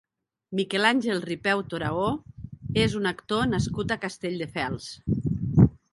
[0.59, 2.07] Miquel Àngel Ripeu Toraó
[2.85, 4.89] és un actor nascut a Castelldefels.